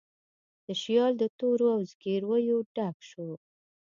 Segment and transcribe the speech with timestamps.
[0.65, 3.29] تشیال د تورو او زګیرویو ډک شو